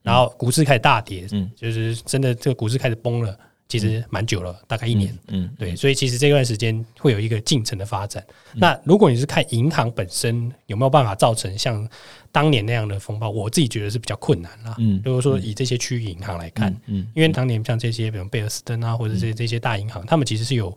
[0.07, 3.37] 然后股市开始大跌，嗯，就是真的这个股市开始崩了。
[3.69, 5.12] 其实蛮久了，大概一年。
[5.27, 8.25] 嗯，对，所以其实这段时间会有一个进程的发展。
[8.55, 11.85] 那如果你是看银行本身有没有办法造成像
[12.31, 14.77] 当年那样的风暴，我自己觉得是比较困难啦。
[14.79, 20.73] 嗯，如果说以这些区域银行来看，嗯，因为当年像这些，比如贝尔斯登啊，或者这这些大银行，他们其实是有。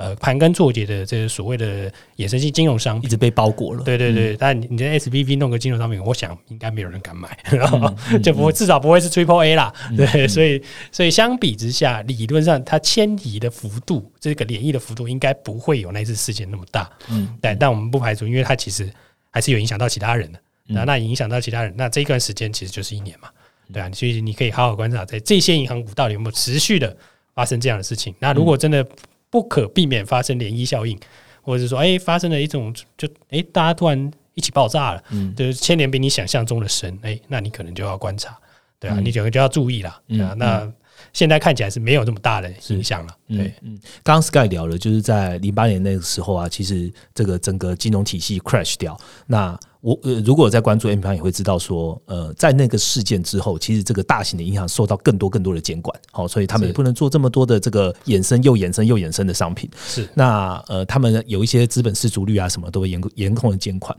[0.00, 3.06] 呃，盘根错节的这些所谓的衍生性金融商品。
[3.06, 3.82] 一直被包裹了。
[3.84, 7.36] 对对对，但你在 S V V 弄个金融商品，我想应该没有人敢买，
[8.24, 9.70] 就不会至少不会是 Triple A 啦。
[9.94, 16.90] 对，所以所以相比之下，理论上它迁移的幅度，这个涟漪的幅度应该不会有那次事件那么大。
[17.10, 18.90] 嗯，但但我们不排除，因为它其实
[19.30, 20.40] 还是有影响到其他人的。
[20.72, 23.28] 那那影响到其他人，那这一段时间其实就是一年嘛，
[23.72, 26.96] 对啊，所以你可以好好观察，在这些银行股到底有没有持续的
[27.34, 28.14] 发生这样的事情。
[28.18, 28.86] 那如果真的
[29.30, 30.98] 不可避免发生涟漪效应，
[31.42, 38.36] 或者是说，哎，发生了一种，就哎，大家突然一起爆炸了，嗯，就是牵连比你想象中的深，哎，那你可能就要观察，
[38.78, 40.70] 对啊，你可能就要注意了，对啊，那
[41.12, 49.58] 现在看起来是没有这么大的影响了，对，嗯，刚刚 Sky 聊了，就是在零八年那个时候啊，其实这个整个金融体系 crash 掉，那。
[49.80, 59.70] 我呃，如果在关注 M 方也会知道说，呃，在那个事件之后，其实这个大型的银行受到更多更多的监管，好，所以他们也不能做这么多的这个衍生又衍生又衍生的商品。
[59.86, 63.96] 是，那呃，他们有一些资本失足率啊，什么都会严严控的监管。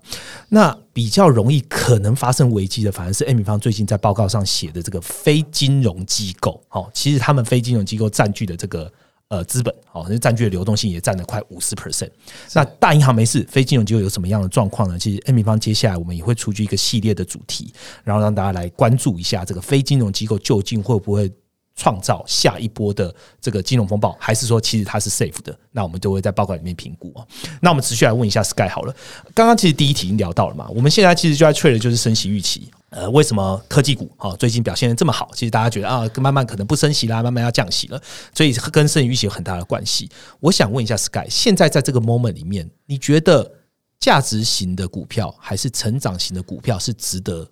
[0.50, 6.62] 那比较容易可能发生危机的，反而是 M 方最近在报告上写的这个非金融机构。
[6.68, 8.92] 好，其实他们非金融机构占据的这个。
[9.32, 12.10] 呃，资本哦，那占据的流动性也占了快五十 percent。
[12.54, 15.00] 那大银行没事，非金融机构有什么样的状况呢？
[15.00, 21.32] 其实 N 平方接下来我们也会出具一个系列的主题，然后让大家来关注一下这个非金融机构究竟会不会。
[21.74, 25.58] 创造下一波的这个金融风暴，还是说其实它是 safe 的？
[25.72, 27.26] 那我们都会在报告里面评估啊。
[27.62, 28.94] 那我们持续来问一下 Sky 好了。
[29.34, 32.70] 刚刚其实第一题已经聊到了嘛，我们现在其实就在确认就是升息预期。
[32.92, 35.32] 呃，为什么科技股啊最近表现的这么好？
[35.34, 38.02] 其实大家觉得啊，慢慢可能不升息啦，慢慢要降息了，
[38.36, 40.10] 所以跟升息预期有很大的关系。
[40.42, 43.50] 我想问一下 Sky，现在在这个 moment 里面，你觉得
[43.98, 47.48] 价值型的股票还是成长型的股票是值得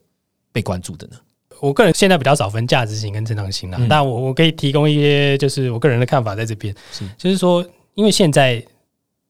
[0.52, 1.16] 被关注的呢？
[1.62, 8.62] 我个人现在比较少分价值型跟成长型啦，嗯但我我可以提供一些就是我个人的看法在这边是，就是说，因为现在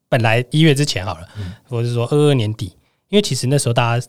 [0.08, 2.76] 本来一月之前好了，嗯或者是说二二年底，
[3.10, 4.08] 因为其实那时候大家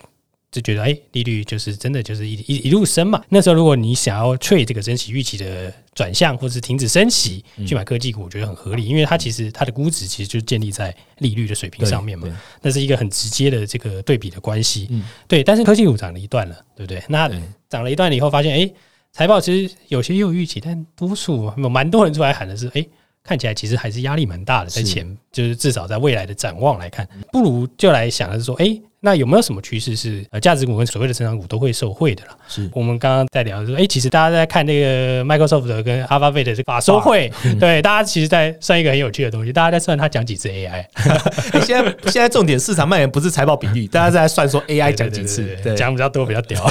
[0.50, 3.22] 就觉得，哎、利率就是真的就是一一一路升嘛。
[3.28, 7.66] 那时候如果你想要 trade 这个升息预期的转向，或是停止升息嗯。
[7.66, 12.28] 去买科技股，我觉得很合理，因为它其实它的估值其实就建立在利率的水平上面嘛，
[12.60, 14.88] 那是一个很直接的这个对比的关系。
[14.90, 15.04] 嗯。
[15.28, 17.02] 对，但是科技股涨了一段了，对不对？
[17.08, 17.40] 那对。
[17.68, 18.74] 涨了一段以后，发现哎，诶
[19.12, 22.84] 财报其实有些也有预期，但多数有蛮多人出来喊的是，哎，
[23.22, 32.36] 看起来其实还是压力蛮大的，在前就是至少在未来的展望来看，不如就来想的是说，哎，那有没有什么趋势是呃价值股跟所谓的成长股都会受惠的啦？
[32.48, 32.68] 是。
[32.72, 46.62] 我们刚刚在聊说，哎，其实大家在看那个 Microsoft 跟 Alphabet 的这个法收会， 对，大家其实在算一个很有趣的东西，大家在算它讲几次 AI，欸现在现在重点市场蔓延不是财报比率， 大家在算说 AI 讲几次讲比较多比较屌，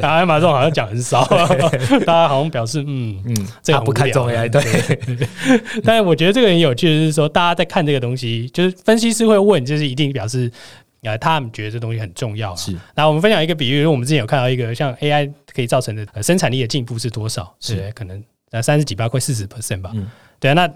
[0.00, 1.22] 然后亚马逊好像讲很少，
[2.06, 3.22] 大家好像表示嗯。
[3.26, 4.62] 嗯，这个他不看 AI，对，
[5.84, 10.50] 但是我觉得这个很有趣的是说，大家在看这个东西，就是分析师会问，就是一定表示
[11.06, 12.56] 呃他们觉得这东西很重要啊。
[12.56, 17.54] 是那我们分享一个比喻，因为我们之前有看到一个像 AI 可以造成的、呃、生产力的进步是多少？
[17.60, 19.92] 是，可能呃三十几吧，快四十 percent 吧。
[19.94, 20.70] 嗯对啊，那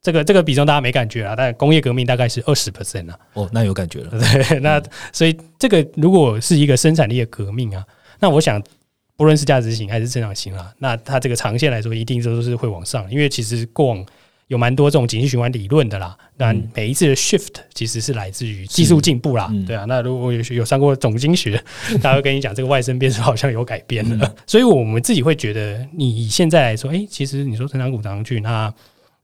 [0.00, 3.18] 这个这个比重大家没感觉啊，但工业革命大概是二十 percent 啊。
[3.34, 7.86] 哦，那有感觉了， 对，那所以这个如果是一个生产力的革命啊，
[8.18, 8.60] 那我想
[9.16, 14.04] 不论是价值型还是增长型啊，那它这个长线来说一定都是会往上，因为其实过往
[14.52, 16.14] 有蛮多这种景气循环理论的啦。
[16.36, 19.86] 那嗯每一次的 shift 其实是来自于技术进步啦，嗯对啊。
[19.86, 21.58] 那如果有有上过总经学，
[22.02, 28.72] 大家会跟你讲这个外生变数好像有改变了，嗯所以我们自己会觉得，你以现在来说，哎、其实你说成长股涨上去，那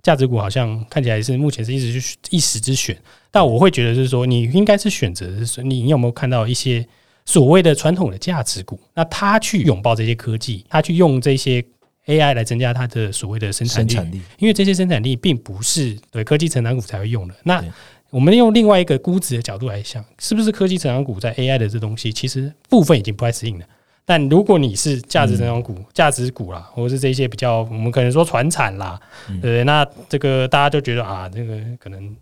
[0.03, 2.97] 价值股好像看起来是目前是一时之一时之选，
[3.31, 6.87] 但我会觉得是说，你应该是选择是你有没有看到一些
[7.27, 8.81] 所谓的传统的价值股？
[8.95, 11.63] 那他去拥抱这些科技，他去用这些
[12.09, 17.35] AI 来增加它的所谓的生产力，因为这些生产力并不是对科技成长股才会用的。
[17.45, 17.63] 那
[18.11, 23.67] 我们用另外一个估值的角度来想，是不是科技成长股在 AI 的这东西，其实部分已经不太适应了。
[24.09, 29.65] 但如果你是价值成长股、价值股啦，或者是这些比较，我们可能说传产啦，嗯对不对？
[29.65, 32.17] 那这个大家就觉得啊，这个可能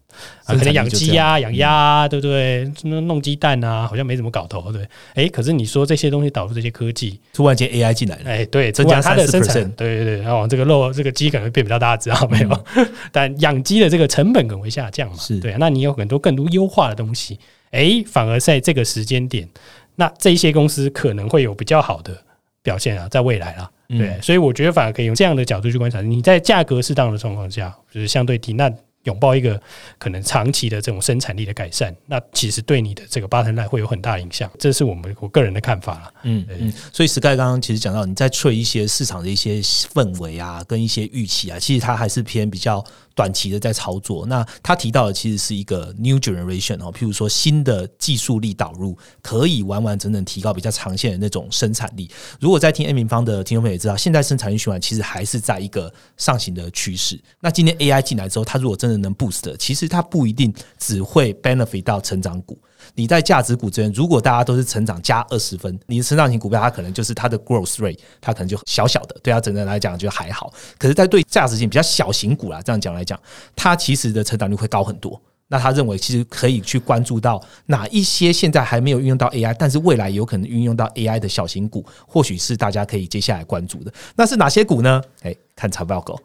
[0.44, 2.68] 可能养鸡呀、养鸭啊，对不对？
[2.82, 4.88] 那弄鸡蛋啊，好像没怎么搞头，对不对？
[5.14, 12.64] 哎，可是你说这些东西导入这些科技，突然间 AI 进来了，哎，对，增加它的生产，对对对，然后这个肉这个鸡可能会变比较大，知道没有？
[13.12, 17.38] 但养鸡的这个成本可能会下降嘛，对，那你有很多更多优化的东西，
[17.70, 19.48] 哎，反而在这个时间点，
[19.96, 22.16] 那这一些公司可能会有比较好的
[22.62, 28.70] 表现啊，在未来啦，嗯对，所以我觉得反而可以用这样的角度去观察，你在价格适当的状况下，就是相对低，那
[29.04, 29.60] 拥抱一个
[29.98, 36.12] 可能长期的这种生产力的改善，那其实对你的这个 bottom line 会有很大影响，这是我们我个人的看法啦。
[36.24, 42.84] 嗯嗯，所以 Sky 刚刚其实讲到你在吹一些市场的一些氛围啊，跟一些预期啊，其实它还是偏比较
[43.16, 44.24] 短期的在操作。
[44.26, 52.08] 那他提到的其实是一个 new generation 哦，譬如说新的技术力导入，可以完完整整提高比较长线的那种生产力。
[52.38, 57.18] 如果在听 A 平方的听众朋友也知道，现在生产力循环其实还是在一个上行的趋势。
[57.40, 62.58] 那今天 AI 进来之后，它如果真的能 boost，其实它不一定只会 benefit 到成长股。
[62.94, 70.52] 你在价值股这边，如果大家都是成长加二十分，你的成长型股票它可能就是它的 growth rate，它可能就小小的，对它整个来讲就还好。
[70.78, 73.20] 可是，在对价值性比较小型股啦，这样讲来讲，
[73.54, 75.20] 它其实的成长率会高很多。
[75.48, 83.92] 那他认为其实可以去关注到哪一些现在还没有运用到 AI，但是未来有可能运用到 AI 的小型股，或许是大家可以接下来关注的。
[84.16, 85.00] 那是哪些股呢？
[85.22, 86.18] 哎，看财报狗，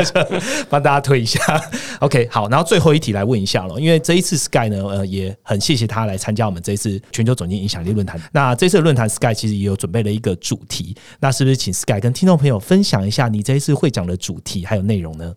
[0.68, 1.40] 帮大家推一下。
[2.00, 8.20] OK，好，然后最后一题来问一下了，因为这一次 Sky 呢，呃，也很谢谢他来参加我们这一次全球总经影响力论坛。
[8.32, 15.34] 那这次论坛 Sky 其实也有准备了一个主题，那是不是请 Sky 跟听众朋友分享一下你这一次会讲的主题还有内容呢？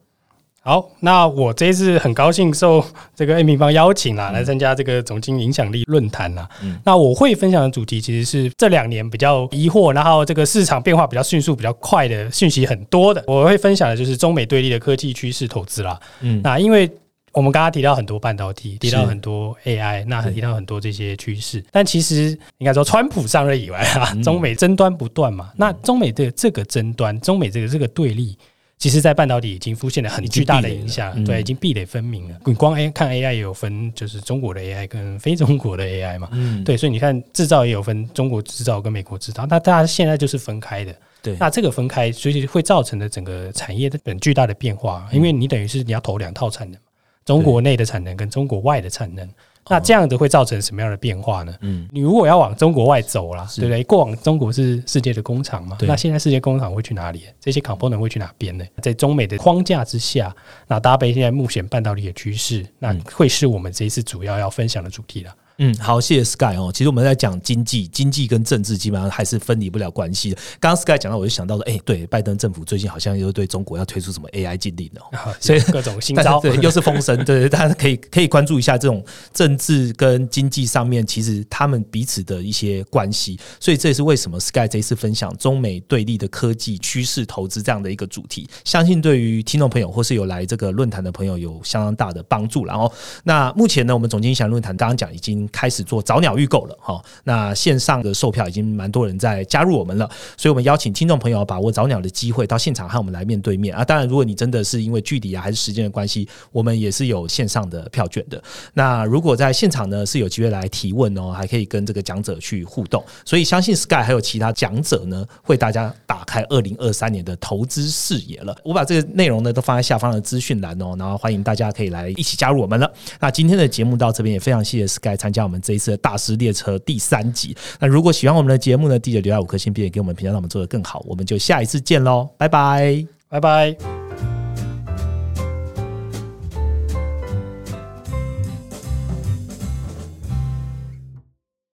[0.64, 6.48] 好，那我这一次很高兴受这个 A 平方邀请啊，来参加这个总经影响力论坛啦。
[6.84, 13.24] 那我会分享的主题其实是这两年比较疑惑，然后这个市场变化比较迅速、比较快的讯息很多的。
[13.26, 16.00] 我会分享的就是中美对立的科技趋势投资啦。
[16.20, 16.88] 嗯那因为
[17.32, 25.50] 我们刚刚提到很多半导体，提到很多 AI，那对提到很多这些趋势，但其实应该说，川普上任以来啊，嗯中美争端不断嘛。
[25.56, 28.38] 那中美的这个争端，中美这个这个对立，
[28.82, 32.40] 其实，在半导体已经出现了很巨大的影响，对，已经壁垒分明了。
[32.46, 40.92] 你光 A 看 AI 也有分，就是中国的 AI 跟非中国的 AI 嘛，嗯，对，所以你看制造也有分中国制造跟美国制造，那大家现在就是分开的。
[41.22, 46.80] 对那这个分开，所以会造成的整个产业的很巨大的变化，因为你等于是你要投两套产能，
[47.24, 49.30] 中国内的产能跟中国外的产能。
[49.70, 51.54] 那这样子会造成什么样的变化呢？
[51.62, 53.84] 嗯，你如果要往中国外走啦，对不对？
[53.84, 57.24] 过往中国是世界的工厂嘛，那现在世界工厂会去哪里？
[57.40, 58.66] 这些 component 会去哪边呢？
[58.82, 60.36] 在中美的框架之下，
[60.68, 65.34] 那搭配现在目前半导体的趋势，那会是我们这一次主要要分享的主题了。
[65.58, 66.72] 嗯，好，谢谢 Sky 哦。
[66.74, 70.38] 其实我们在讲经济，经济跟政治基本上还是分离不了关系的。
[70.60, 83.40] 刚刚 Sky 讲到，我就想到了，哎，对，拜登政府最近好像又对中国要推出什么 AI 禁令哦，所以各种新招，对，又是风声，对，大家可以可以关注一下这种政治跟经济上面，其实他们彼此的一些关系。
[83.60, 92.66] 所以这也是为什么 Sky 这一次分享中美对立的科技趋势投资这样的一个主题，相信对于听众朋友或是有来这个论坛的朋友有相当大的帮助。
[92.66, 92.92] 然后，
[93.24, 96.32] 那目前呢，我们总经祥论坛刚刚讲已经开始做早鸟。
[96.32, 103.84] 预购了哈，那线上的售票已经蛮多人在加入我们了，所以我们邀请听众朋友把握早鸟的机会到现场和我们来面对面啊。
[103.84, 108.42] 当然，如果你真的是因为距离啊还是时间的关系，我们也是有线上的票券的。
[108.74, 113.04] 那如果在现场呢，是有机会来提问哦，还可以跟这个讲者去互动。
[113.26, 118.56] 所以相信 Sky 还有其他讲者呢，为大家打开二零二三年的投资视野了。
[118.64, 122.92] 我把这个内容呢都放在下方的资讯栏哦，然后欢迎大家可以来一起加入我们了。
[123.20, 126.18] 那今天的节目到这边也非常谢谢 Sky 参加我们这一次的大。
[126.22, 127.58] 师列车第三集。
[127.80, 131.04] 那如果喜欢我们的节目呢，记得留下五颗星，并且给我们评价，让我们做得更好。
[131.08, 134.41] 我们就下一次见喽，拜拜，拜拜。